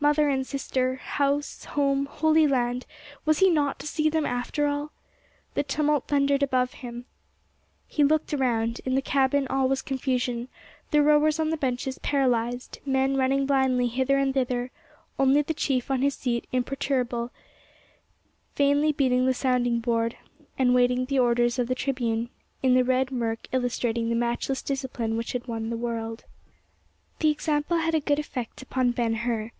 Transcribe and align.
Mother 0.00 0.28
and 0.28 0.46
sister—house—home—Holy 0.46 2.46
Land—was 2.46 3.38
he 3.40 3.50
not 3.50 3.80
to 3.80 3.86
see 3.86 4.08
them, 4.08 4.24
after 4.26 4.66
all? 4.68 4.92
The 5.54 5.64
tumult 5.64 6.06
thundered 6.06 6.40
above 6.42 6.74
him; 6.84 7.06
he 7.86 8.04
looked 8.04 8.32
around; 8.32 8.80
in 8.84 8.94
the 8.94 9.02
cabin 9.02 9.48
all 9.48 9.68
was 9.68 9.82
confusion—the 9.82 11.02
rowers 11.02 11.40
on 11.40 11.50
the 11.50 11.56
benches 11.56 11.98
paralyzed; 11.98 12.78
men 12.86 13.16
running 13.16 13.44
blindly 13.44 13.88
hither 13.88 14.18
and 14.18 14.34
thither; 14.34 14.70
only 15.18 15.42
the 15.42 15.52
chief 15.54 15.90
on 15.92 16.02
his 16.02 16.14
seat 16.14 16.46
imperturbable, 16.52 17.32
vainly 18.56 18.92
beating 18.92 19.26
the 19.26 19.34
sounding 19.34 19.80
board, 19.80 20.16
and 20.56 20.74
waiting 20.76 21.06
the 21.06 21.18
orders 21.20 21.58
of 21.58 21.66
the 21.66 21.74
tribune—in 21.74 22.74
the 22.74 22.84
red 22.84 23.10
murk 23.10 23.48
illustrating 23.52 24.08
the 24.10 24.14
matchless 24.16 24.62
discipline 24.62 25.16
which 25.16 25.32
had 25.32 25.46
won 25.48 25.70
the 25.70 25.76
world. 25.76 26.22
The 27.18 27.30
example 27.32 27.78
had 27.78 27.94
a 27.96 28.00
good 28.00 28.20
effect 28.20 28.62
upon 28.62 28.92
Ben 28.92 29.14
Hur. 29.14 29.50